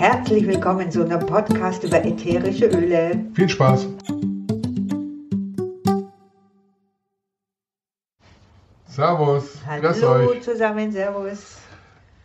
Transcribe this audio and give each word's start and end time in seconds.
Herzlich 0.00 0.46
willkommen 0.46 0.90
zu 0.90 1.04
einem 1.04 1.26
Podcast 1.26 1.84
über 1.84 2.02
ätherische 2.02 2.68
Öle. 2.68 3.22
Viel 3.34 3.50
Spaß! 3.50 3.86
Servus, 8.86 9.58
Hallo 9.66 10.40
zusammen, 10.40 10.90
Servus. 10.90 11.58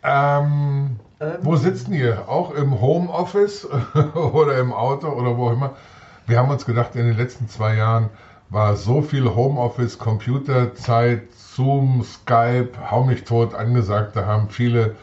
Ähm, 0.02 0.98
Ähm. 1.20 1.32
wo 1.42 1.56
sitzen 1.56 1.92
ihr? 1.92 2.26
Auch 2.26 2.54
im 2.54 2.80
Homeoffice 2.80 3.68
oder 4.14 4.58
im 4.58 4.72
Auto 4.72 5.08
oder 5.08 5.36
wo 5.36 5.48
auch 5.48 5.52
immer? 5.52 5.74
Wir 6.26 6.38
haben 6.38 6.48
uns 6.48 6.64
gedacht, 6.64 6.96
in 6.96 7.04
den 7.06 7.18
letzten 7.18 7.46
zwei 7.46 7.74
Jahren 7.74 8.08
war 8.48 8.76
so 8.76 9.02
viel 9.02 9.34
Homeoffice, 9.34 9.98
Computerzeit, 9.98 11.30
Zoom, 11.34 12.02
Skype, 12.04 12.70
hau 12.90 13.04
mich 13.04 13.24
tot 13.24 13.54
angesagt. 13.54 14.16
Da 14.16 14.24
haben 14.24 14.48
viele 14.48 14.96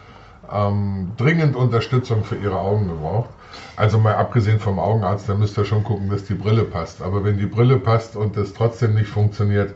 ähm, 0.51 1.11
dringend 1.17 1.55
Unterstützung 1.55 2.23
für 2.23 2.35
ihre 2.35 2.59
Augen 2.59 2.87
gebraucht. 2.87 3.29
Also 3.75 3.97
mal 3.97 4.15
abgesehen 4.15 4.59
vom 4.59 4.79
Augenarzt, 4.79 5.29
da 5.29 5.35
müsst 5.35 5.57
ihr 5.57 5.65
schon 5.65 5.83
gucken, 5.83 6.09
dass 6.09 6.25
die 6.25 6.33
Brille 6.33 6.63
passt. 6.63 7.01
Aber 7.01 7.23
wenn 7.23 7.37
die 7.37 7.45
Brille 7.45 7.77
passt 7.77 8.15
und 8.15 8.35
es 8.37 8.53
trotzdem 8.53 8.95
nicht 8.95 9.07
funktioniert, 9.07 9.73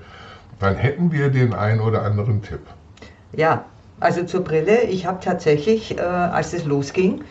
dann 0.59 0.75
hätten 0.75 1.11
wir 1.11 1.29
den 1.29 1.53
einen 1.53 1.79
oder 1.79 2.03
anderen 2.03 2.41
Tipp. 2.41 2.61
Ja, 3.33 3.65
also 3.99 4.23
zur 4.23 4.43
Brille. 4.43 4.81
Ich 4.83 5.05
habe 5.05 5.19
tatsächlich, 5.23 5.97
äh, 5.97 6.01
als 6.01 6.53
es 6.53 6.65
losging, 6.65 7.23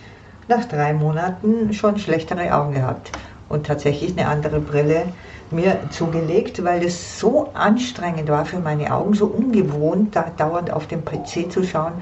nach 0.48 0.64
drei 0.64 0.92
Monaten 0.92 1.72
schon 1.72 1.98
schlechtere 1.98 2.54
Augen 2.54 2.74
gehabt. 2.74 3.10
Und 3.48 3.66
tatsächlich 3.66 4.16
eine 4.16 4.28
andere 4.28 4.60
Brille 4.60 5.04
mir 5.50 5.78
zugelegt, 5.90 6.64
weil 6.64 6.84
es 6.84 7.20
so 7.20 7.50
anstrengend 7.54 8.28
war 8.28 8.44
für 8.44 8.58
meine 8.58 8.92
Augen, 8.92 9.14
so 9.14 9.26
ungewohnt, 9.26 10.16
da 10.16 10.26
dauernd 10.36 10.72
auf 10.72 10.88
dem 10.88 11.04
PC 11.04 11.50
zu 11.50 11.62
schauen. 11.62 11.92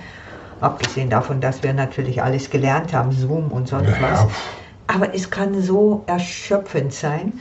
Abgesehen 0.61 1.11
davon, 1.11 1.41
dass 1.41 1.63
wir 1.63 1.73
natürlich 1.73 2.23
alles 2.23 2.51
gelernt 2.51 2.93
haben, 2.93 3.13
Zoom 3.13 3.51
und 3.53 3.69
sonst 3.69 3.89
Ja, 3.89 4.03
was. 4.03 4.27
Aber 4.87 5.15
es 5.15 5.31
kann 5.31 5.61
so 5.61 6.03
erschöpfend 6.07 6.93
sein. 6.93 7.33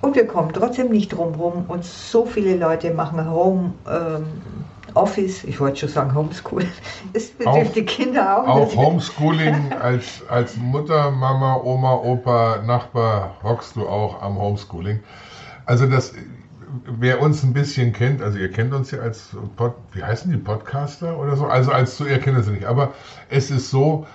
Und 0.00 0.16
wir 0.16 0.26
kommen 0.26 0.52
trotzdem 0.52 0.90
nicht 0.90 1.10
drum 1.10 1.34
rum. 1.34 1.64
Und 1.68 1.84
so 1.84 2.26
viele 2.26 2.56
Leute 2.56 2.92
machen 2.92 3.30
Home 3.30 3.72
ähm, 3.88 4.26
Office, 4.94 5.44
ich 5.44 5.58
wollte 5.60 5.80
schon 5.80 5.88
sagen 5.88 6.14
Homeschool. 6.14 6.64
Das 7.12 7.28
betrifft 7.28 7.76
die 7.76 7.84
Kinder 7.84 8.42
auch. 8.42 8.48
Auch 8.48 8.76
Homeschooling 8.76 9.72
als, 9.80 10.22
als 10.28 10.56
Mutter, 10.56 11.10
Mama, 11.10 11.60
Oma, 11.62 11.94
Opa, 11.94 12.62
Nachbar 12.66 13.34
hockst 13.42 13.76
du 13.76 13.86
auch 13.86 14.20
am 14.22 14.38
Homeschooling. 14.38 15.00
Also 15.66 15.86
das, 15.86 16.12
wer 16.86 17.20
uns 17.20 17.42
ein 17.42 17.52
bisschen 17.52 17.92
kennt, 17.92 18.22
also 18.22 18.38
ihr 18.38 18.50
kennt 18.50 18.72
uns 18.72 18.90
ja 18.90 19.00
als 19.00 19.36
Pod, 19.56 19.74
wie 19.92 20.02
heißen 20.02 20.30
die 20.30 20.38
Podcaster 20.38 21.18
oder 21.18 21.36
so, 21.36 21.46
also 21.46 21.70
als 21.72 21.96
so, 21.96 22.06
ihr 22.06 22.18
kennt 22.18 22.38
es 22.38 22.48
nicht, 22.48 22.64
aber 22.64 22.92
es 23.28 23.50
ist 23.50 23.70
so, 23.70 24.06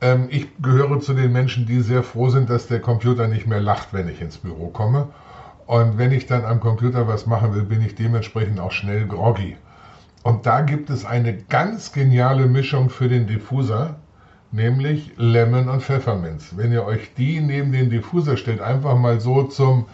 ähm, 0.00 0.28
ich 0.30 0.48
gehöre 0.60 1.00
zu 1.00 1.14
den 1.14 1.32
Menschen, 1.32 1.66
die 1.66 1.80
sehr 1.80 2.02
froh 2.02 2.28
sind, 2.28 2.50
dass 2.50 2.66
der 2.66 2.80
Computer 2.80 3.28
nicht 3.28 3.46
mehr 3.46 3.60
lacht, 3.60 3.92
wenn 3.92 4.08
ich 4.08 4.20
ins 4.20 4.38
Büro 4.38 4.68
komme. 4.68 5.08
Und 5.66 5.98
wenn 5.98 6.12
ich 6.12 6.26
dann 6.26 6.44
am 6.44 6.60
Computer 6.60 7.08
was 7.08 7.26
machen 7.26 7.54
will, 7.54 7.64
bin 7.64 7.82
ich 7.82 7.94
dementsprechend 7.94 8.60
auch 8.60 8.70
schnell 8.70 9.06
groggy. 9.06 9.56
Und 10.22 10.46
da 10.46 10.60
gibt 10.60 10.90
es 10.90 11.04
eine 11.04 11.36
ganz 11.36 11.92
geniale 11.92 12.46
Mischung 12.46 12.90
für 12.90 13.08
den 13.08 13.26
Diffuser, 13.26 13.96
nämlich 14.52 15.12
Lemon 15.16 15.68
und 15.68 15.82
Pfefferminz. 15.82 16.54
Wenn 16.56 16.72
ihr 16.72 16.84
euch 16.84 17.14
die 17.14 17.40
neben 17.40 17.72
den 17.72 17.90
Diffuser 17.90 18.36
stellt, 18.36 18.60
einfach 18.60 18.96
mal 18.96 19.20
so 19.20 19.44
zum 19.44 19.86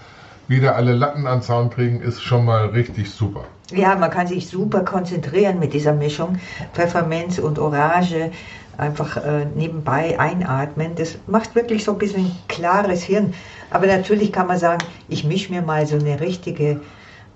wieder 0.48 0.76
alle 0.76 0.92
Latten 0.92 1.26
an 1.26 1.42
Zaun 1.42 1.70
kriegen, 1.70 2.00
ist 2.00 2.22
schon 2.22 2.44
mal 2.44 2.66
richtig 2.66 3.10
super. 3.10 3.44
Ja, 3.70 3.94
man 3.94 4.10
kann 4.10 4.26
sich 4.26 4.48
super 4.48 4.80
konzentrieren 4.80 5.58
mit 5.58 5.72
dieser 5.72 5.92
Mischung. 5.94 6.38
Pfefferminz 6.74 7.38
und 7.38 7.58
Orange 7.58 8.30
einfach 8.76 9.16
äh, 9.16 9.46
nebenbei 9.54 10.18
einatmen. 10.18 10.94
Das 10.96 11.16
macht 11.26 11.54
wirklich 11.54 11.84
so 11.84 11.92
ein 11.92 11.98
bisschen 11.98 12.30
klares 12.48 13.02
Hirn. 13.02 13.34
Aber 13.70 13.86
natürlich 13.86 14.32
kann 14.32 14.46
man 14.46 14.58
sagen, 14.58 14.84
ich 15.08 15.24
mische 15.24 15.52
mir 15.52 15.62
mal 15.62 15.86
so 15.86 15.96
eine 15.96 16.20
richtige 16.20 16.80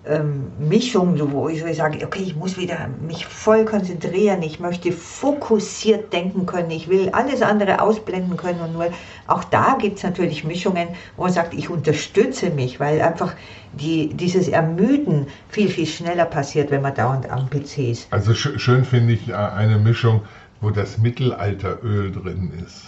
ähm, 0.08 0.52
Mischung, 0.58 1.16
so, 1.16 1.32
wo 1.32 1.48
ich 1.48 1.60
so 1.60 1.72
sage, 1.72 2.04
okay, 2.04 2.22
ich 2.22 2.36
muss 2.36 2.56
wieder 2.56 2.88
mich 3.06 3.26
voll 3.26 3.64
konzentrieren, 3.64 4.42
ich 4.42 4.60
möchte 4.60 4.92
fokussiert 4.92 6.12
denken 6.12 6.46
können, 6.46 6.70
ich 6.70 6.88
will 6.88 7.10
alles 7.10 7.42
andere 7.42 7.80
ausblenden 7.80 8.36
können 8.36 8.60
und 8.60 8.72
nur, 8.72 8.88
auch 9.26 9.44
da 9.44 9.76
gibt 9.80 9.98
es 9.98 10.04
natürlich 10.04 10.44
Mischungen, 10.44 10.88
wo 11.16 11.24
man 11.24 11.32
sagt, 11.32 11.54
ich 11.54 11.70
unterstütze 11.70 12.50
mich, 12.50 12.80
weil 12.80 13.00
einfach 13.00 13.34
die, 13.72 14.08
dieses 14.14 14.48
Ermüden 14.48 15.26
viel, 15.48 15.68
viel 15.68 15.86
schneller 15.86 16.24
passiert, 16.24 16.70
wenn 16.70 16.82
man 16.82 16.94
dauernd 16.94 17.30
am 17.30 17.50
PC 17.50 17.78
ist. 17.78 18.12
Also 18.12 18.34
sch 18.34 18.58
schön 18.58 18.84
finde 18.84 19.14
ich 19.14 19.28
äh, 19.28 19.34
eine 19.34 19.78
Mischung, 19.78 20.22
wo 20.60 20.70
das 20.70 20.98
Mittelalteröl 20.98 22.12
drin 22.12 22.52
ist. 22.64 22.86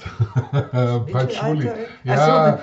Patchouli. 1.13 1.71
Ja, 2.05 2.61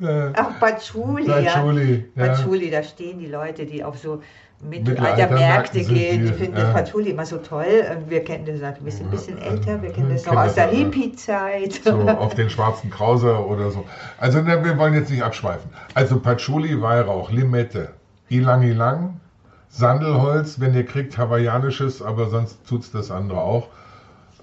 äh, 0.00 0.32
Ach, 0.34 0.58
Patchouli, 0.60 1.26
Patchouli, 1.26 2.04
ja. 2.14 2.24
ja. 2.24 2.28
Patchouli, 2.28 2.70
da 2.70 2.82
stehen 2.82 3.18
die 3.18 3.26
Leute, 3.26 3.66
die 3.66 3.82
auf 3.82 3.98
so 3.98 4.20
Mittelaltermärkte 4.62 5.82
gehen, 5.82 6.24
die 6.24 6.32
finden 6.32 6.56
ja. 6.56 6.64
das 6.64 6.72
Patchouli 6.72 7.10
immer 7.10 7.26
so 7.26 7.38
toll. 7.38 7.84
Und 7.96 8.08
wir 8.08 8.22
kennen 8.22 8.46
das 8.46 8.60
natürlich, 8.60 8.84
wir 8.84 8.92
sind 8.92 9.06
ein 9.06 9.10
bisschen 9.10 9.38
älter, 9.38 9.82
wir 9.82 9.92
kennen 9.92 10.10
das 10.10 10.24
noch 10.24 10.36
aus 10.36 10.54
der 10.54 10.66
das, 10.68 10.74
ja. 10.74 10.84
Hippie-Zeit. 10.84 11.80
so 11.84 11.90
auf 12.08 12.34
den 12.34 12.48
schwarzen 12.48 12.90
Krauser 12.90 13.46
oder 13.46 13.70
so. 13.70 13.84
Also 14.18 14.40
ne, 14.40 14.64
wir 14.64 14.78
wollen 14.78 14.94
jetzt 14.94 15.10
nicht 15.10 15.22
abschweifen. 15.22 15.70
Also 15.94 16.20
Patchouli, 16.20 16.80
Weihrauch, 16.80 17.30
Limette, 17.30 17.90
Ilang 18.28 18.62
Ilang, 18.62 19.20
Sandelholz, 19.68 20.60
wenn 20.60 20.74
ihr 20.74 20.86
kriegt, 20.86 21.18
hawaiianisches, 21.18 22.02
aber 22.02 22.28
sonst 22.28 22.64
tut's 22.68 22.92
das 22.92 23.10
andere 23.10 23.40
auch. 23.40 23.68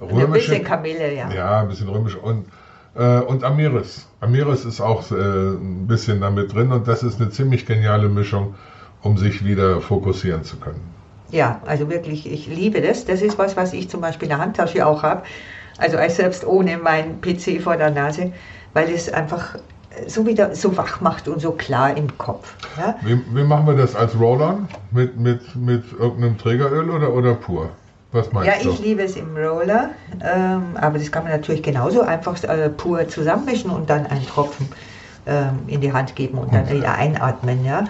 Ein 0.01 0.31
bisschen 0.31 0.63
Kamille, 0.63 1.13
ja. 1.13 1.29
Ja, 1.31 1.61
ein 1.61 1.67
bisschen 1.67 1.89
römisch 1.89 2.15
und, 2.15 2.45
äh, 2.99 3.21
und 3.21 3.43
Amiris. 3.43 4.07
Amiris 4.19 4.65
ist 4.65 4.81
auch 4.81 5.09
äh, 5.11 5.15
ein 5.15 5.87
bisschen 5.87 6.21
damit 6.21 6.53
drin 6.53 6.71
und 6.71 6.87
das 6.87 7.01
ist 7.01 7.19
eine 7.19 7.29
ziemlich 7.29 7.65
geniale 7.65 8.09
Mischung, 8.09 8.55
um 9.01 9.17
sich 9.17 9.43
wieder 9.45 9.79
fokussieren 9.79 10.43
zu 10.43 10.57
können. 10.57 10.81
Ja, 11.31 11.61
also 11.65 11.89
wirklich, 11.89 12.29
ich 12.29 12.47
liebe 12.47 12.81
das. 12.81 13.05
Das 13.05 13.21
ist 13.21 13.37
was, 13.37 13.55
was 13.55 13.73
ich 13.73 13.89
zum 13.89 14.01
Beispiel 14.01 14.25
in 14.25 14.29
der 14.29 14.39
Handtasche 14.39 14.85
auch 14.85 15.03
habe. 15.03 15.23
Also 15.77 15.97
als 15.97 16.17
selbst 16.17 16.45
ohne 16.45 16.77
mein 16.77 17.21
PC 17.21 17.61
vor 17.61 17.77
der 17.77 17.91
Nase, 17.91 18.33
weil 18.73 18.89
es 18.89 19.11
einfach 19.11 19.55
so 20.07 20.25
wieder 20.25 20.55
so 20.55 20.75
wach 20.75 21.01
macht 21.01 21.27
und 21.27 21.39
so 21.39 21.51
klar 21.51 21.95
im 21.95 22.17
Kopf. 22.17 22.55
Ja? 22.77 22.95
Wie, 23.01 23.19
wie 23.33 23.43
machen 23.43 23.67
wir 23.67 23.75
das 23.75 23.95
als 23.95 24.19
Roll-On? 24.19 24.67
Mit, 24.91 25.17
mit, 25.17 25.55
mit 25.55 25.83
irgendeinem 25.93 26.37
Trägeröl 26.37 26.89
oder, 26.89 27.13
oder 27.13 27.35
pur? 27.35 27.69
Was 28.11 28.31
meinst 28.31 28.47
Ja, 28.47 28.63
du? 28.63 28.71
ich 28.71 28.79
liebe 28.79 29.03
es 29.03 29.15
im 29.15 29.35
Roller, 29.37 29.91
ähm, 30.23 30.75
aber 30.77 30.97
das 30.97 31.11
kann 31.11 31.23
man 31.23 31.31
natürlich 31.31 31.61
genauso 31.61 32.01
einfach 32.01 32.41
äh, 32.43 32.69
pur 32.69 33.07
zusammenmischen 33.07 33.69
und 33.69 33.89
dann 33.89 34.07
einen 34.07 34.25
Tropfen 34.25 34.67
ähm, 35.27 35.59
in 35.67 35.79
die 35.81 35.93
Hand 35.93 36.15
geben 36.15 36.39
und 36.39 36.51
dann 36.53 36.69
wieder 36.71 36.95
einatmen. 36.95 37.63
Ja? 37.63 37.85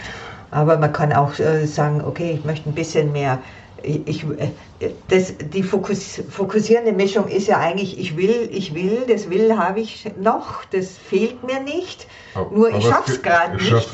Aber 0.52 0.78
man 0.78 0.92
kann 0.92 1.14
auch 1.14 1.40
äh, 1.40 1.66
sagen, 1.66 2.02
okay, 2.06 2.36
ich 2.38 2.44
möchte 2.46 2.70
ein 2.70 2.74
bisschen 2.74 3.12
mehr. 3.14 3.40
Ich, 3.82 4.26
äh, 4.26 4.90
das, 5.08 5.34
die 5.38 5.64
Fokus, 5.64 6.22
fokussierende 6.30 6.92
Mischung 6.92 7.30
ist 7.30 7.48
ja 7.48 7.60
eigentlich, 7.60 7.98
ich 7.98 8.18
will, 8.18 8.50
ich 8.52 8.74
will, 8.74 9.06
das 9.08 9.30
will 9.30 9.58
habe 9.58 9.80
ich 9.80 10.12
noch, 10.20 10.66
das 10.72 10.98
fehlt 10.98 11.44
mir 11.46 11.62
nicht. 11.62 12.08
Aber- 12.36 12.54
Nur 12.54 12.70
ich 12.76 12.86
schaffe 12.86 13.14
es 13.14 13.22
gerade 13.22 13.56
ich 13.56 13.72
nicht. 13.72 13.90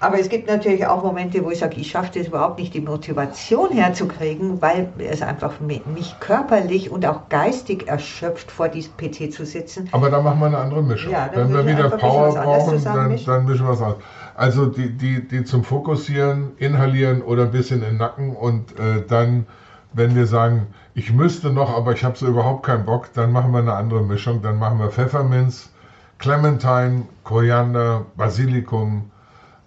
Aber 0.00 0.18
es 0.18 0.30
gibt 0.30 0.48
natürlich 0.48 0.86
auch 0.86 1.02
Momente, 1.02 1.44
wo 1.44 1.50
ich 1.50 1.58
sage, 1.58 1.76
ich 1.78 1.90
schaffe 1.90 2.18
das 2.18 2.28
überhaupt 2.28 2.58
nicht, 2.58 2.72
die 2.72 2.80
Motivation 2.80 3.70
herzukriegen, 3.70 4.62
weil 4.62 4.88
es 4.98 5.20
einfach 5.20 5.60
mi- 5.60 5.82
mich 5.94 6.18
körperlich 6.20 6.90
und 6.90 7.04
auch 7.04 7.28
geistig 7.28 7.86
erschöpft, 7.86 8.50
vor 8.50 8.68
diesem 8.68 8.96
PC 8.96 9.30
zu 9.30 9.44
sitzen. 9.44 9.88
Aber 9.92 10.08
da 10.08 10.22
machen 10.22 10.40
wir 10.40 10.46
eine 10.46 10.58
andere 10.58 10.82
Mischung. 10.82 11.12
Ja, 11.12 11.28
Wenn 11.34 11.52
wir 11.52 11.66
wieder 11.66 11.90
Power 11.90 12.32
brauchen, 12.32 12.82
dann, 12.82 13.20
dann 13.26 13.44
mischen 13.44 13.64
wir 13.66 13.68
was 13.72 13.82
aus. 13.82 13.96
Also 14.34 14.66
die, 14.66 14.90
die, 14.96 15.28
die 15.28 15.44
zum 15.44 15.64
Fokussieren, 15.64 16.52
Inhalieren 16.56 17.20
oder 17.20 17.42
ein 17.44 17.50
bisschen 17.50 17.82
in 17.82 17.90
den 17.90 17.96
Nacken 17.98 18.34
und 18.34 18.78
äh, 18.80 19.04
dann, 19.06 19.46
wenn 19.92 20.14
wir 20.14 20.26
sagen, 20.26 20.68
ich 20.94 21.12
müsste 21.12 21.50
noch, 21.52 21.76
aber 21.76 21.92
ich 21.92 22.04
habe 22.04 22.16
so 22.16 22.26
überhaupt 22.26 22.64
keinen 22.64 22.86
Bock, 22.86 23.12
dann 23.12 23.32
machen 23.32 23.52
wir 23.52 23.58
eine 23.58 23.74
andere 23.74 24.02
Mischung. 24.02 24.40
Dann 24.40 24.58
machen 24.58 24.78
wir 24.78 24.88
Pfefferminz, 24.90 25.70
Clementine, 26.18 27.02
Koriander, 27.22 28.06
Basilikum, 28.16 29.10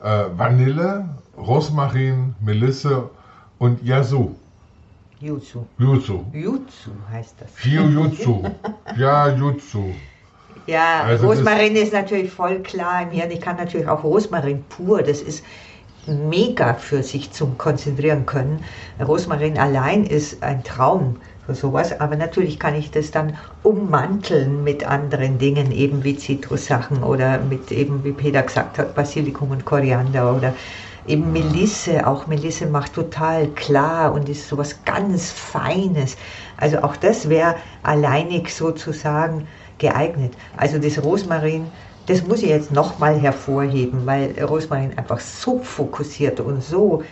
äh, 0.03 0.25
Vanille, 0.37 1.09
Rosmarin, 1.37 2.35
Melisse 2.41 3.09
und 3.59 3.81
Yasu. 3.83 4.31
Jutsu. 5.19 5.65
Jutsu. 5.79 6.25
Jutsu 6.33 6.91
heißt 7.11 7.35
das. 7.39 7.49
Hyojutsu. 7.63 8.43
Ja, 8.97 9.29
Jutsu. 9.29 9.93
Ja, 10.67 11.03
Also 11.03 11.27
Rosmarin 11.27 11.75
ist 11.75 11.93
natürlich 11.93 12.31
voll 12.31 12.59
klar 12.59 13.03
im 13.03 13.09
Hirn. 13.11 13.31
Ich 13.31 13.41
kann 13.41 13.57
natürlich 13.57 13.87
auch 13.87 14.03
Rosmarin 14.03 14.63
pur, 14.69 15.01
das 15.01 15.21
ist 15.21 15.43
mega 16.07 16.73
für 16.73 17.03
sich 17.03 17.31
zum 17.31 17.57
Konzentrieren 17.57 18.25
können. 18.25 18.63
Rosmarin 18.99 19.57
allein 19.57 20.05
ist 20.05 20.43
ein 20.43 20.63
Traum 20.63 21.17
für 21.45 21.55
sowas, 21.55 21.99
aber 21.99 22.15
natürlich 22.15 22.59
kann 22.59 22.75
ich 22.75 22.91
das 22.91 23.11
dann 23.11 23.37
ummanteln 23.63 24.63
mit 24.63 24.85
anderen 24.85 25.37
Dingen, 25.37 25.71
eben 25.71 26.03
wie 26.03 26.17
Zitrussachen 26.17 27.03
oder 27.03 27.39
mit 27.39 27.71
eben, 27.71 28.03
wie 28.03 28.11
Peter 28.11 28.41
gesagt 28.43 28.77
hat, 28.77 28.95
Basilikum 28.95 29.51
und 29.51 29.65
Koriander 29.65 30.35
oder 30.35 30.53
eben 31.05 31.33
Melisse. 31.33 32.07
Auch 32.07 32.27
Melisse 32.27 32.65
macht 32.67 32.93
total 32.93 33.47
klar 33.47 34.13
und 34.13 34.29
ist 34.29 34.47
sowas 34.47 34.79
ganz 34.85 35.31
Feines. 35.31 36.15
Also 36.57 36.79
auch 36.79 36.95
das 36.95 37.29
wäre 37.29 37.55
alleinig 37.83 38.53
sozusagen 38.53 39.47
geeignet. 39.79 40.33
Also 40.55 40.77
das 40.77 41.03
Rosmarin, 41.03 41.65
das 42.07 42.25
muss 42.25 42.43
ich 42.43 42.49
jetzt 42.49 42.71
nochmal 42.71 43.19
hervorheben, 43.19 44.05
weil 44.05 44.33
Rosmarin 44.43 44.97
einfach 44.97 45.19
so 45.19 45.59
fokussiert 45.59 46.39
und 46.39 46.63
so 46.63 47.03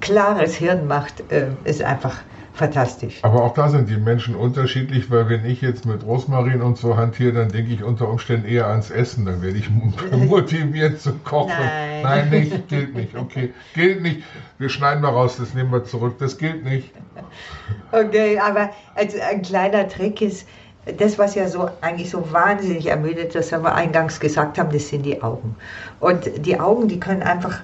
klares 0.00 0.54
Hirn 0.54 0.86
macht, 0.86 1.30
äh, 1.30 1.48
ist 1.64 1.82
einfach 1.82 2.18
fantastisch. 2.54 3.20
Aber 3.22 3.44
auch 3.44 3.54
da 3.54 3.68
sind 3.68 3.88
die 3.88 3.96
Menschen 3.96 4.34
unterschiedlich, 4.34 5.10
weil 5.10 5.28
wenn 5.28 5.44
ich 5.46 5.60
jetzt 5.62 5.86
mit 5.86 6.04
Rosmarin 6.04 6.60
und 6.60 6.76
so 6.76 6.96
hantiere, 6.96 7.32
dann 7.32 7.48
denke 7.48 7.72
ich 7.72 7.84
unter 7.84 8.08
Umständen 8.08 8.46
eher 8.46 8.66
ans 8.66 8.90
Essen. 8.90 9.24
Dann 9.24 9.42
werde 9.42 9.58
ich 9.58 9.70
motiviert 10.12 11.00
zu 11.00 11.14
kochen. 11.24 11.52
Nein. 11.56 12.02
Nein, 12.02 12.30
nicht, 12.30 12.68
gilt 12.68 12.94
nicht. 12.94 13.16
Okay, 13.16 13.52
gilt 13.74 14.02
nicht. 14.02 14.22
Wir 14.58 14.68
schneiden 14.68 15.02
mal 15.02 15.10
raus, 15.10 15.36
das 15.38 15.54
nehmen 15.54 15.70
wir 15.70 15.84
zurück. 15.84 16.16
Das 16.18 16.36
gilt 16.36 16.64
nicht. 16.64 16.90
Okay, 17.92 18.38
aber 18.38 18.70
also 18.94 19.18
ein 19.20 19.42
kleiner 19.42 19.88
Trick 19.88 20.20
ist, 20.20 20.46
das, 20.96 21.18
was 21.18 21.34
ja 21.34 21.48
so 21.48 21.68
eigentlich 21.80 22.10
so 22.10 22.32
wahnsinnig 22.32 22.86
ermüdet, 22.86 23.34
das 23.34 23.52
wir 23.52 23.74
eingangs 23.74 24.20
gesagt 24.20 24.58
haben, 24.58 24.72
das 24.72 24.88
sind 24.88 25.04
die 25.04 25.22
Augen. 25.22 25.56
Und 26.00 26.46
die 26.46 26.58
Augen, 26.58 26.88
die 26.88 27.00
können 27.00 27.22
einfach 27.22 27.60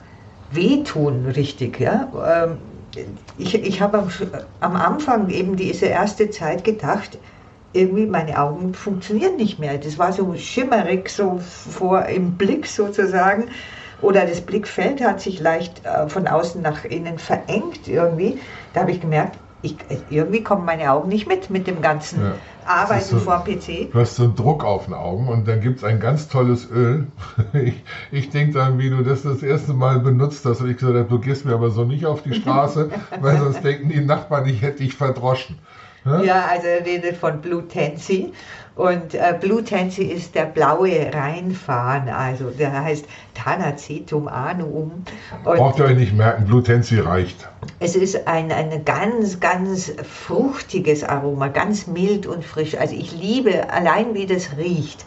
wehtun, 0.50 1.26
richtig, 1.26 1.81
ja. 1.81 2.09
Ähm, 2.44 2.59
ich, 3.38 3.55
ich 3.55 3.81
habe 3.81 3.99
am, 3.99 4.09
am 4.61 4.76
Anfang 4.76 5.29
eben 5.31 5.56
diese 5.56 5.87
erste 5.87 6.31
Zeit 6.31 6.62
gedacht, 6.65 7.19
irgendwie 7.73 8.06
meine 8.06 8.38
Augen 8.38 8.73
funktionieren 8.73 9.37
nicht 9.37 9.59
mehr. 9.59 9.79
Das 9.79 9.99
war 9.99 10.12
so 10.12 10.35
schimmerig, 10.37 11.09
so 11.09 11.41
vor 11.41 12.06
im 12.06 12.37
Blick 12.37 12.67
sozusagen. 12.67 13.49
Oder 14.00 14.27
das 14.27 14.41
Blickfeld 14.41 15.03
hat 15.03 15.20
sich 15.20 15.41
leicht 15.41 15.85
äh, 15.85 16.09
von 16.09 16.29
außen 16.29 16.62
nach 16.62 16.85
innen 16.85 17.19
verengt 17.19 17.88
irgendwie. 17.88 18.38
Da 18.73 18.82
habe 18.82 18.93
ich 18.93 19.00
gemerkt, 19.00 19.38
ich, 19.65 19.77
irgendwie 20.11 20.43
kommen 20.43 20.65
meine 20.65 20.93
Augen 20.93 21.09
nicht 21.09 21.27
mit, 21.27 21.51
mit 21.51 21.67
dem 21.67 21.81
ganzen 21.83 22.21
Ja. 22.23 22.35
Arbeiten 22.67 23.05
so- 23.05 23.19
vor 23.19 23.45
dem 23.47 23.59
PC. 23.59 23.91
Du 23.93 23.99
hast 23.99 24.17
so 24.17 24.25
einen 24.25 24.37
Druck 24.37 24.65
auf 24.65 24.85
den 24.87 24.95
Augen 24.95 25.29
und 25.29 25.49
dann 25.49 25.61
gibt 25.61 25.79
es 25.79 25.85
ein 25.85 26.01
ganz 26.01 26.29
tolles 26.29 26.71
Öl. 26.71 27.07
Ich, 27.53 27.83
ich 28.11 28.31
denke 28.31 28.55
dann, 28.55 28.79
wie 28.79 28.91
du 28.91 29.03
das 29.03 29.23
das 29.23 29.43
erste 29.43 29.73
Mal 29.75 29.99
benutzt 30.01 30.45
hast 30.45 30.61
und 30.61 30.71
ich 30.71 30.77
gesagt 30.77 30.97
habe, 30.97 31.09
du 31.09 31.19
gehst 31.19 31.45
mir 31.45 31.55
aber 31.55 31.71
so 31.71 31.85
nicht 31.85 32.05
auf 32.07 32.23
die 32.23 32.35
Straße, 32.35 32.91
weil 33.21 33.39
sonst 33.39 33.63
denken 33.65 33.89
die 33.89 34.01
Nachbarn, 34.01 34.47
ich 34.47 34.61
hätte 34.63 34.79
dich 34.83 34.95
verdroschen. 34.95 35.59
Ne? 36.05 36.25
Ja, 36.25 36.47
also 36.47 36.67
redet 36.85 37.17
von 37.17 37.41
Blue 37.41 37.67
Tansy. 37.67 38.33
Und 38.77 39.15
äh, 39.15 39.39
Blue 39.41 39.62
Tansy 39.62 40.03
ist 40.03 40.35
der 40.35 40.47
blaue 40.47 41.12
Rheinfahren, 41.12 42.09
also 42.09 42.51
der 42.51 42.83
heißt 42.83 43.06
Thanacetum 43.35 44.27
annuum. 44.27 45.05
Und 45.45 45.56
Braucht 45.56 45.79
ihr 45.79 45.85
euch 45.85 45.97
nicht 45.97 46.12
merken, 46.12 46.45
Blutensi 46.47 46.99
reicht. 46.99 47.49
es 47.79 47.95
ist 47.95 48.27
ein, 48.27 48.51
ein 48.51 48.85
ganz, 48.85 49.39
ganz 49.39 49.93
fruchtiges 50.03 51.05
Aroma, 51.05 51.49
ganz 51.49 51.87
mild 51.87 52.27
und 52.27 52.45
frisch. 52.45 52.77
Also 52.77 52.97
ich 52.97 53.12
liebe 53.12 53.71
allein, 53.71 54.15
wie 54.15 54.27
das 54.27 54.56
riecht. 54.56 55.05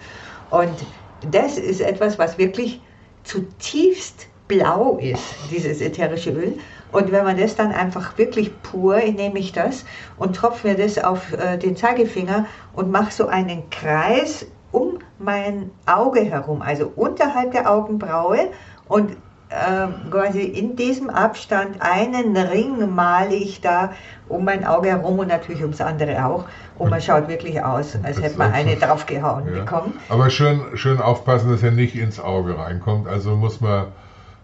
Und 0.49 0.85
das 1.29 1.57
ist 1.57 1.81
etwas, 1.81 2.17
was 2.17 2.38
wirklich 2.38 2.79
zutiefst 3.23 4.27
blau 4.47 4.97
ist, 5.01 5.23
dieses 5.51 5.81
ätherische 5.81 6.31
Öl. 6.31 6.57
Und 6.91 7.11
wenn 7.11 7.25
man 7.25 7.38
das 7.38 7.55
dann 7.55 7.71
einfach 7.71 8.17
wirklich 8.17 8.61
pur, 8.61 8.97
nehme 8.97 9.39
ich 9.39 9.51
das 9.51 9.85
und 10.17 10.35
tropfe 10.35 10.69
mir 10.69 10.75
das 10.75 10.97
auf 11.03 11.33
äh, 11.33 11.57
den 11.57 11.75
Zeigefinger 11.75 12.45
und 12.73 12.91
mache 12.91 13.11
so 13.11 13.27
einen 13.27 13.69
Kreis 13.69 14.45
um 14.71 14.99
mein 15.19 15.71
Auge 15.85 16.21
herum, 16.21 16.61
also 16.61 16.91
unterhalb 16.95 17.51
der 17.51 17.69
Augenbraue 17.71 18.49
und 18.88 19.11
äh, 19.49 19.88
quasi 20.11 20.41
in 20.41 20.75
diesem 20.75 21.09
Abstand 21.09 21.77
einen 21.81 22.35
Ring 22.35 22.94
male 22.94 23.33
ich 23.33 23.61
da 23.61 23.94
um 24.27 24.44
mein 24.44 24.65
Auge 24.65 24.89
herum 24.89 25.19
und 25.19 25.27
natürlich 25.29 25.61
ums 25.61 25.79
andere 25.79 26.25
auch. 26.25 26.45
Und 26.77 26.89
man 26.89 27.01
schaut 27.01 27.27
wirklich 27.29 27.63
aus, 27.63 27.97
als 28.03 28.17
Das 28.17 28.25
hätte 28.25 28.38
man 28.38 28.51
eine 28.51 28.75
draufgehauen 28.75 29.47
Ja. 29.47 29.63
bekommen. 29.63 29.97
Aber 30.09 30.29
schön, 30.29 30.61
schön 30.75 30.99
aufpassen, 30.99 31.49
dass 31.49 31.63
er 31.63 31.71
nicht 31.71 31.95
ins 31.95 32.19
Auge 32.19 32.57
reinkommt. 32.57 33.07
Also 33.07 33.35
muss 33.35 33.61
man 33.61 33.88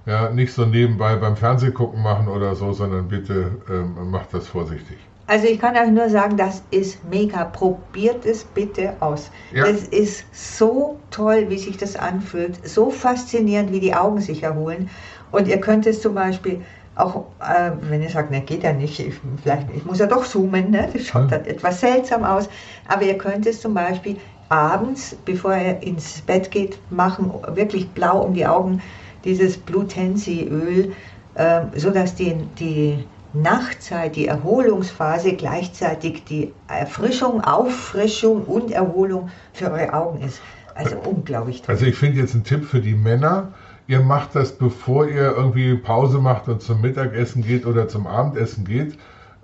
ja 0.05 0.29
nicht 0.29 0.53
so 0.53 0.65
nebenbei 0.65 1.15
beim 1.15 1.35
Fernsehgucken 1.35 2.01
machen 2.01 2.27
oder 2.27 2.55
so, 2.55 2.73
sondern 2.73 3.07
bitte 3.07 3.51
ähm, 3.69 4.11
macht 4.11 4.33
das 4.33 4.47
vorsichtig. 4.47 4.97
Also 5.25 5.47
ich 5.47 5.57
kann 5.59 5.75
euch 5.77 5.89
nur 5.89 6.09
sagen, 6.09 6.35
das 6.35 6.63
ist 6.71 7.03
mega. 7.09 7.45
Probiert 7.45 8.25
es 8.25 8.44
bitte 8.44 8.94
aus. 9.00 9.31
Ja. 9.53 9.65
Das 9.65 9.83
ist 9.83 10.25
so 10.33 11.00
toll, 11.11 11.45
wie 11.47 11.57
sich 11.57 11.77
das 11.77 11.95
anfühlt. 11.95 12.67
So 12.67 12.89
faszinierend, 12.89 13.71
wie 13.71 13.79
die 13.79 13.95
Augen 13.95 14.19
sich 14.19 14.44
erholen. 14.44 14.89
Und 15.31 15.47
ihr 15.47 15.61
könnt 15.61 15.88
es 15.88 16.01
zum 16.01 16.13
Beispiel 16.15 16.61
auch, 16.95 17.23
äh, 17.39 17.71
wenn 17.89 18.03
ihr 18.03 18.09
sagt, 18.09 18.31
ne, 18.31 18.41
geht 18.41 18.63
ja 18.63 18.73
nicht, 18.73 19.00
ich, 19.00 19.15
vielleicht, 19.41 19.67
ich 19.73 19.85
muss 19.85 20.00
ja 20.00 20.05
doch 20.07 20.25
zoomen, 20.25 20.69
ne? 20.71 20.89
das 20.91 21.03
schaut 21.07 21.31
Ja. 21.31 21.38
dann 21.38 21.45
etwas 21.45 21.79
seltsam 21.79 22.23
aus. 22.25 22.50
Aber 22.88 23.03
ihr 23.03 23.17
könnt 23.17 23.45
es 23.47 23.61
zum 23.61 23.73
Beispiel 23.73 24.17
abends, 24.50 25.15
bevor 25.25 25.55
ihr 25.55 25.81
ins 25.81 26.21
Bett 26.21 26.51
geht, 26.51 26.77
machen, 26.91 27.31
wirklich 27.55 27.89
blau 27.91 28.21
um 28.21 28.33
die 28.33 28.45
Augen, 28.45 28.81
dieses 29.23 29.57
Blutensi-Öl, 29.57 30.93
äh, 31.35 31.61
sodass 31.75 32.15
die, 32.15 32.35
die 32.59 33.05
Nachtzeit, 33.33 34.15
die 34.15 34.27
Erholungsphase 34.27 35.33
gleichzeitig 35.33 36.23
die 36.25 36.53
Erfrischung, 36.67 37.41
Auffrischung 37.41 38.43
und 38.45 38.71
Erholung 38.71 39.29
für 39.53 39.71
eure 39.71 39.93
Augen 39.93 40.21
ist. 40.21 40.39
Also 40.75 40.97
unglaublich 40.97 41.61
toll. 41.61 41.75
Also 41.75 41.85
ich 41.85 41.95
finde 41.95 42.19
jetzt 42.19 42.33
einen 42.33 42.43
Tipp 42.43 42.65
für 42.65 42.79
die 42.79 42.95
Männer. 42.95 43.53
Ihr 43.87 44.01
macht 44.01 44.35
das, 44.35 44.53
bevor 44.53 45.07
ihr 45.07 45.35
irgendwie 45.35 45.75
Pause 45.75 46.19
macht 46.19 46.47
und 46.47 46.61
zum 46.61 46.81
Mittagessen 46.81 47.43
geht 47.43 47.65
oder 47.65 47.87
zum 47.87 48.07
Abendessen 48.07 48.65
geht. 48.65 48.97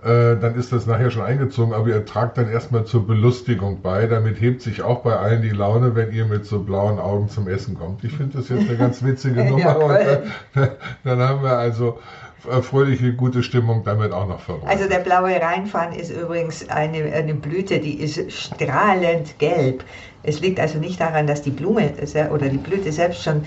Äh, 0.03 0.37
dann 0.37 0.55
ist 0.55 0.71
das 0.71 0.85
nachher 0.85 1.11
schon 1.11 1.23
eingezogen, 1.23 1.73
aber 1.73 1.89
ihr 1.89 2.05
tragt 2.05 2.37
dann 2.37 2.49
erstmal 2.49 2.85
zur 2.85 3.05
Belustigung 3.05 3.81
bei. 3.81 4.07
Damit 4.07 4.39
hebt 4.39 4.61
sich 4.61 4.81
auch 4.81 5.01
bei 5.01 5.15
allen 5.15 5.41
die 5.41 5.49
Laune, 5.49 5.95
wenn 5.95 6.13
ihr 6.13 6.25
mit 6.25 6.45
so 6.45 6.59
blauen 6.59 6.99
Augen 6.99 7.27
zum 7.29 7.47
Essen 7.49 7.77
kommt. 7.77 8.03
Ich 8.05 8.13
finde 8.13 8.37
das 8.37 8.47
jetzt 8.49 8.69
eine 8.69 8.77
ganz 8.77 9.03
witzige 9.03 9.43
Ja, 9.43 9.49
Nummer. 9.49 9.77
und 9.77 9.91
cool. 9.91 10.23
dann, 10.53 10.69
dann 11.03 11.19
haben 11.19 11.43
wir 11.43 11.57
also 11.57 11.99
fröhliche, 12.61 13.13
gute 13.13 13.43
Stimmung 13.43 13.83
damit 13.83 14.13
auch 14.13 14.27
noch 14.27 14.39
verbreitet. 14.39 14.69
Also 14.69 14.89
der 14.89 14.99
blaue 14.99 15.41
Rheinfahren 15.41 15.93
ist 15.93 16.11
übrigens 16.11 16.69
eine, 16.69 17.11
eine 17.11 17.33
Blüte, 17.33 17.79
die 17.79 17.99
ist 17.99 18.31
strahlend 18.31 19.37
gelb. 19.39 19.83
Es 20.23 20.39
liegt 20.39 20.59
also 20.59 20.79
nicht 20.79 21.01
daran, 21.01 21.27
dass 21.27 21.41
die 21.41 21.51
Blume 21.51 21.91
oder 22.31 22.47
die 22.47 22.57
Blüte 22.57 22.91
selbst 22.93 23.23
schon 23.23 23.43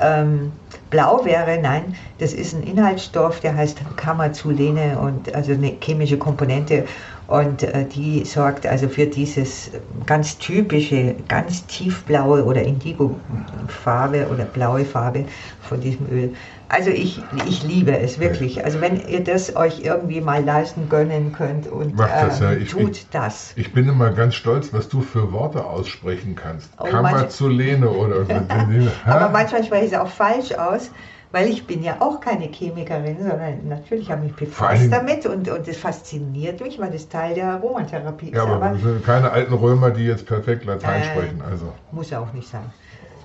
ähm, 0.00 0.52
blau 0.90 1.24
wäre. 1.24 1.58
Nein, 1.60 1.96
das 2.18 2.32
ist 2.32 2.54
ein 2.54 2.62
Inhaltsstoff, 2.62 3.40
der 3.40 3.54
heißt 3.54 3.78
Kamazulene 3.96 4.98
und 4.98 5.34
also 5.34 5.52
eine 5.52 5.76
chemische 5.80 6.18
Komponente 6.18 6.84
und 7.30 7.62
äh, 7.62 7.86
die 7.86 8.24
sorgt 8.24 8.66
also 8.66 8.88
für 8.88 9.06
dieses 9.06 9.70
ganz 10.06 10.36
typische, 10.38 11.14
ganz 11.28 11.66
tiefblaue 11.66 12.44
oder 12.44 12.62
Indigo-Farbe 12.62 14.26
oder 14.28 14.44
blaue 14.44 14.84
Farbe 14.84 15.26
von 15.60 15.80
diesem 15.80 16.10
Öl. 16.10 16.34
Also 16.68 16.90
ich, 16.90 17.24
ich 17.46 17.62
liebe 17.62 17.96
es 17.98 18.18
wirklich. 18.20 18.64
Also 18.64 18.80
wenn 18.80 19.00
ihr 19.00 19.22
das 19.24 19.56
euch 19.56 19.80
irgendwie 19.84 20.20
mal 20.20 20.44
leisten 20.44 20.88
gönnen 20.88 21.32
könnt 21.32 21.66
und 21.66 21.96
Macht 21.96 22.10
das, 22.12 22.40
ja. 22.40 22.52
ähm, 22.52 22.62
Ich- 22.62 22.70
tut 22.70 22.96
ich- 22.96 23.10
das. 23.10 23.52
Ich 23.56 23.72
bin 23.72 23.88
immer 23.88 24.10
ganz 24.10 24.34
stolz, 24.34 24.72
was 24.72 24.88
du 24.88 25.00
für 25.00 25.32
Worte 25.32 25.64
aussprechen 25.64 26.34
kannst. 26.36 26.70
Oh, 26.78 26.84
Kamazulene 26.84 27.88
oder 27.90 28.20
Aber 29.04 29.26
Hä? 29.26 29.32
manchmal 29.32 29.64
spreche 29.64 29.86
ich 29.86 29.92
es 29.92 29.98
auch 29.98 30.08
falsch 30.10 30.52
aus, 30.52 30.90
weil 31.32 31.48
ich 31.48 31.66
bin 31.66 31.82
ja 31.82 31.96
auch 32.00 32.20
keine 32.20 32.46
Chemikerin, 32.46 33.18
sondern 33.18 33.68
natürlich 33.68 34.10
habe 34.10 34.26
ich 34.26 34.32
mich 34.32 34.48
befasst 34.48 34.90
damit 34.90 35.26
und, 35.26 35.48
und 35.48 35.66
das 35.68 35.76
fasziniert 35.76 36.60
mich, 36.60 36.78
weil 36.78 36.90
das 36.90 37.08
Teil 37.08 37.34
der 37.34 37.48
Aromatherapie 37.52 38.26
ist. 38.30 38.34
Ja, 38.34 38.44
aber 38.44 38.72
wir 38.72 38.92
sind 38.94 39.04
keine 39.04 39.30
alten 39.30 39.54
Römer, 39.54 39.90
die 39.90 40.04
jetzt 40.04 40.26
perfekt 40.26 40.64
Latein 40.64 41.02
Äh. 41.02 41.04
sprechen. 41.04 41.42
Also. 41.42 41.72
muss 41.92 42.12
auch 42.12 42.32
nicht 42.32 42.48
sein. 42.48 42.72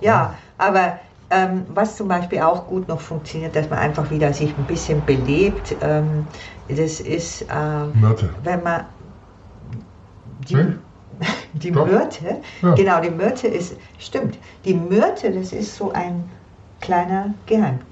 Ja, 0.01 0.35
aber 0.57 0.99
ähm, 1.31 1.65
was 1.69 1.95
zum 1.95 2.07
Beispiel 2.07 2.41
auch 2.41 2.67
gut 2.67 2.87
noch 2.87 3.01
funktioniert, 3.01 3.55
dass 3.55 3.69
man 3.69 3.79
einfach 3.79 4.11
wieder 4.11 4.31
sich 4.33 4.55
ein 4.57 4.65
bisschen 4.65 5.03
belebt, 5.05 5.75
ähm, 5.81 6.27
das 6.67 6.99
ist, 6.99 7.45
Myrte. 7.93 8.29
wenn 8.43 8.61
man 8.63 8.85
die, 10.23 10.55
Hm? 10.55 10.79
die 11.53 11.71
Doch. 11.71 11.85
Myrte, 11.85 12.41
Ja. 12.61 12.75
genau, 12.75 13.01
die 13.01 13.09
Myrte 13.09 13.47
ist, 13.47 13.77
stimmt, 13.97 14.37
die 14.65 14.73
Myrte, 14.73 15.31
das 15.31 15.53
ist 15.53 15.75
so 15.75 15.91
ein 15.91 16.31
kleiner 16.81 17.33
Geheimtipp. 17.45 17.87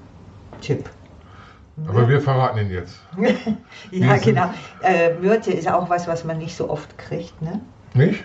Aber 1.88 2.08
wir 2.08 2.20
verraten 2.20 2.58
ihn 2.58 2.70
jetzt. 2.70 3.00
ja, 3.90 4.16
genau. 4.18 4.50
Äh, 4.82 5.14
Myrte 5.14 5.52
ist 5.52 5.68
auch 5.68 5.90
was, 5.90 6.06
was 6.06 6.24
man 6.24 6.38
nicht 6.38 6.54
so 6.56 6.70
oft 6.70 6.96
kriegt, 6.98 7.40
ne? 7.42 7.60
Nicht? 7.94 8.24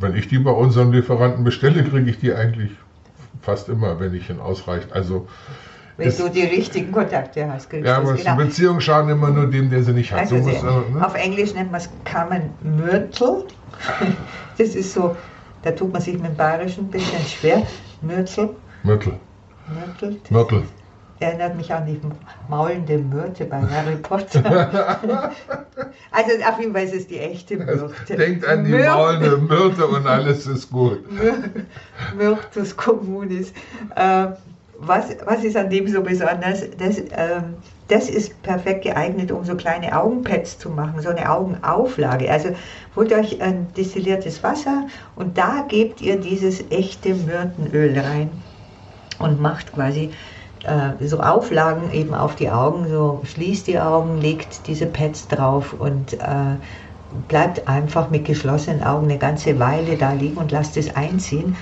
Wenn 0.00 0.16
ich 0.16 0.28
die 0.28 0.38
bei 0.38 0.50
unseren 0.50 0.92
Lieferanten 0.92 1.44
bestelle, 1.44 1.84
kriege 1.84 2.10
ich 2.10 2.18
die 2.18 2.32
eigentlich 2.32 2.70
fast 3.42 3.68
immer, 3.68 4.00
wenn 4.00 4.14
ich 4.14 4.30
ihn 4.30 4.40
ausreicht. 4.40 4.92
Also, 4.92 5.28
Wenn 5.98 6.16
du 6.16 6.30
die 6.30 6.44
richtigen 6.44 6.90
Kontakte 6.90 7.50
hast, 7.52 7.68
kriegst 7.68 7.86
ja, 7.86 8.00
du 8.00 8.08
aber 8.08 8.16
genau. 8.16 8.36
Beziehungen 8.36 8.80
schaden 8.80 9.10
immer 9.10 9.30
nur 9.30 9.48
dem, 9.48 9.68
der 9.68 9.82
sie 9.82 9.92
nicht 9.92 10.12
hat. 10.12 10.20
Also 10.20 10.38
so 10.38 10.48
muss, 10.48 10.62
äh, 10.62 10.90
ne? 10.92 11.06
auf 11.06 11.14
Englisch 11.14 11.52
nennt 11.54 11.70
man 11.70 11.80
es 11.80 11.90
Common 12.10 12.50
Myrtle. 12.62 13.44
Das 14.58 14.74
ist 14.74 14.92
so, 14.92 15.16
da 15.62 15.70
tut 15.70 15.90
man 15.90 16.02
sich 16.02 16.18
mit 16.18 16.26
dem 16.26 16.36
Bayerischen 16.36 16.84
ein 16.84 16.90
bisschen 16.90 17.24
schwer. 17.26 17.62
Myrtle. 18.02 18.50
Myrtle. 18.82 19.18
Myrtle. 19.74 20.16
Myrtle. 20.30 20.62
Erinnert 21.20 21.54
mich 21.54 21.72
an 21.72 21.84
die 21.84 22.00
maulende 22.48 22.96
Myrte 22.96 23.44
bei 23.44 23.60
Harry 23.60 23.96
Potter. 23.96 24.42
also 26.10 26.30
auf 26.48 26.58
jeden 26.58 26.72
Fall 26.72 26.84
ist 26.84 26.94
es 26.94 27.06
die 27.06 27.18
echte 27.18 27.58
Myrte. 27.58 28.16
Denkt 28.16 28.46
an 28.46 28.64
die 28.64 28.70
Myr 28.70 28.90
maulende 28.90 29.36
Myrte 29.36 29.86
und 29.86 30.06
alles 30.06 30.46
ist 30.46 30.70
gut. 30.70 31.04
Myrtus 32.16 32.74
communis. 32.74 33.52
Äh, 33.96 34.28
was, 34.78 35.08
was 35.26 35.44
ist 35.44 35.58
an 35.58 35.68
dem 35.68 35.88
so 35.88 36.00
besonders? 36.00 36.62
Das, 36.78 36.98
ähm, 36.98 37.54
das 37.88 38.08
ist 38.08 38.42
perfekt 38.42 38.84
geeignet, 38.84 39.30
um 39.30 39.44
so 39.44 39.54
kleine 39.56 39.94
Augenpads 39.94 40.58
zu 40.58 40.70
machen, 40.70 41.02
so 41.02 41.10
eine 41.10 41.30
Augenauflage. 41.30 42.30
Also 42.30 42.50
holt 42.96 43.12
euch 43.12 43.42
ein 43.42 43.66
destilliertes 43.76 44.42
Wasser 44.42 44.86
und 45.16 45.36
da 45.36 45.66
gebt 45.68 46.00
ihr 46.00 46.18
dieses 46.18 46.64
echte 46.70 47.14
Myrtenöl 47.14 47.98
rein 47.98 48.30
und 49.20 49.40
macht 49.40 49.72
quasi 49.72 50.10
äh, 50.64 51.06
so 51.06 51.20
Auflagen 51.20 51.92
eben 51.92 52.14
auf 52.14 52.34
die 52.34 52.50
Augen, 52.50 52.88
so 52.88 53.22
schließt 53.24 53.66
die 53.66 53.78
Augen, 53.78 54.20
legt 54.20 54.66
diese 54.66 54.86
Pads 54.86 55.28
drauf 55.28 55.74
und 55.78 56.14
äh, 56.14 56.56
bleibt 57.28 57.66
einfach 57.68 58.10
mit 58.10 58.24
geschlossenen 58.24 58.82
Augen 58.82 59.04
eine 59.04 59.18
ganze 59.18 59.58
Weile 59.58 59.96
da 59.96 60.12
liegen 60.12 60.36
und 60.36 60.50
lasst 60.50 60.76
es 60.76 60.94
einziehen 60.94 61.56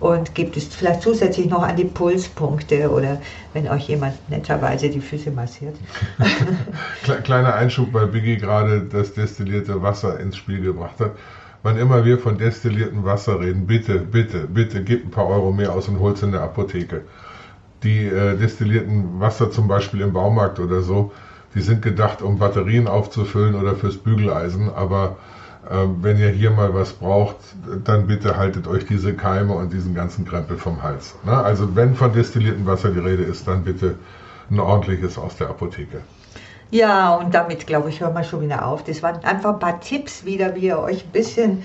und 0.00 0.34
gebt 0.34 0.56
es 0.56 0.66
vielleicht 0.66 1.02
zusätzlich 1.02 1.46
noch 1.46 1.62
an 1.62 1.76
die 1.76 1.84
Pulspunkte 1.84 2.90
oder 2.90 3.20
wenn 3.52 3.68
euch 3.68 3.88
jemand 3.88 4.14
netterweise 4.28 4.88
die 4.88 5.00
Füße 5.00 5.30
massiert. 5.30 5.76
Kleiner 7.24 7.54
Einschub, 7.54 7.92
weil 7.92 8.08
Biggie 8.08 8.36
gerade 8.36 8.82
das 8.82 9.14
destillierte 9.14 9.82
Wasser 9.82 10.20
ins 10.20 10.36
Spiel 10.36 10.60
gebracht 10.60 11.00
hat. 11.00 11.12
Wann 11.64 11.78
immer 11.78 12.04
wir 12.04 12.18
von 12.18 12.36
destilliertem 12.36 13.06
Wasser 13.06 13.40
reden, 13.40 13.66
bitte, 13.66 13.98
bitte, 13.98 14.46
bitte, 14.46 14.84
gebt 14.84 15.06
ein 15.06 15.10
paar 15.10 15.26
Euro 15.26 15.50
mehr 15.50 15.72
aus 15.72 15.88
und 15.88 15.98
holt 15.98 16.18
es 16.18 16.22
in 16.22 16.32
der 16.32 16.42
Apotheke. 16.42 17.00
Die 17.82 18.04
äh, 18.06 18.36
destillierten 18.36 19.18
Wasser 19.18 19.50
zum 19.50 19.66
Beispiel 19.66 20.02
im 20.02 20.12
Baumarkt 20.12 20.60
oder 20.60 20.82
so, 20.82 21.10
die 21.54 21.62
sind 21.62 21.80
gedacht, 21.80 22.20
um 22.20 22.38
Batterien 22.38 22.86
aufzufüllen 22.86 23.54
oder 23.54 23.76
fürs 23.76 23.96
Bügeleisen, 23.96 24.68
aber 24.68 25.16
ähm, 25.70 25.96
wenn 26.02 26.18
ihr 26.18 26.28
hier 26.28 26.50
mal 26.50 26.74
was 26.74 26.92
braucht, 26.92 27.36
dann 27.84 28.08
bitte 28.08 28.36
haltet 28.36 28.68
euch 28.68 28.84
diese 28.84 29.14
Keime 29.14 29.54
und 29.54 29.72
diesen 29.72 29.94
ganzen 29.94 30.26
Krempel 30.26 30.58
vom 30.58 30.82
Hals. 30.82 31.14
Ne? 31.24 31.32
Also 31.32 31.74
wenn 31.74 31.94
von 31.94 32.12
destilliertem 32.12 32.66
Wasser 32.66 32.90
die 32.90 32.98
Rede 32.98 33.22
ist, 33.22 33.48
dann 33.48 33.64
bitte 33.64 33.94
ein 34.50 34.60
ordentliches 34.60 35.16
aus 35.16 35.36
der 35.36 35.48
Apotheke. 35.48 36.02
Ja, 36.74 37.14
und 37.14 37.32
damit, 37.32 37.68
glaube 37.68 37.88
ich, 37.88 38.00
hören 38.00 38.14
wir 38.14 38.24
schon 38.24 38.40
wieder 38.40 38.66
auf. 38.66 38.82
Das 38.82 39.00
waren 39.00 39.22
einfach 39.22 39.52
ein 39.52 39.58
paar 39.60 39.78
Tipps 39.78 40.24
wieder, 40.24 40.56
wie 40.56 40.66
ihr 40.66 40.80
euch 40.80 41.04
ein 41.04 41.12
bisschen 41.12 41.64